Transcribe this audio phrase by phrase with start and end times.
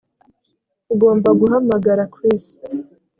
[0.93, 2.43] Ugomba guhamagara Chris